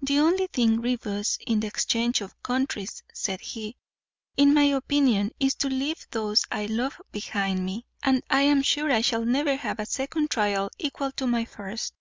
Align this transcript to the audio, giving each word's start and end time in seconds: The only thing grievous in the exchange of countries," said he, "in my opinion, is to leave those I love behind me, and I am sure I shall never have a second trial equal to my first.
The 0.00 0.18
only 0.20 0.46
thing 0.46 0.76
grievous 0.76 1.36
in 1.46 1.60
the 1.60 1.66
exchange 1.66 2.22
of 2.22 2.42
countries," 2.42 3.02
said 3.12 3.42
he, 3.42 3.76
"in 4.34 4.54
my 4.54 4.62
opinion, 4.62 5.32
is 5.38 5.54
to 5.56 5.68
leave 5.68 6.06
those 6.10 6.46
I 6.50 6.64
love 6.64 6.98
behind 7.12 7.66
me, 7.66 7.84
and 8.02 8.22
I 8.30 8.44
am 8.44 8.62
sure 8.62 8.90
I 8.90 9.02
shall 9.02 9.26
never 9.26 9.56
have 9.56 9.78
a 9.78 9.84
second 9.84 10.30
trial 10.30 10.70
equal 10.78 11.12
to 11.12 11.26
my 11.26 11.44
first. 11.44 11.92